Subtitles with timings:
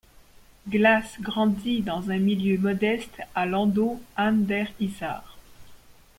[0.67, 5.37] Glas grandit dans un milieu modeste à Landau an der Isar.